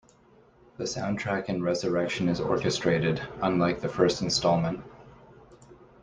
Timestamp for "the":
0.79-0.85, 3.81-3.87